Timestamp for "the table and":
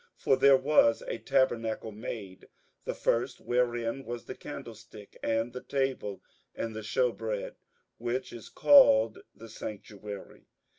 5.53-6.75